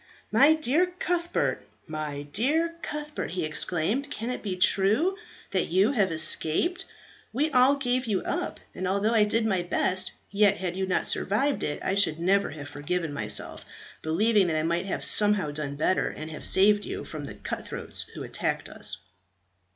[0.31, 4.09] "My dear Cuthbert, my dear Cuthbert!" he exclaimed.
[4.09, 5.15] "Can it be true
[5.51, 6.85] that you have escaped?
[7.31, 11.07] We all gave you up; and although I did my best, yet had you not
[11.07, 13.63] survived it I should never have forgiven myself,
[14.01, 17.67] believing that I might have somehow done better, and have saved you from the cut
[17.67, 18.97] throats who attacked us."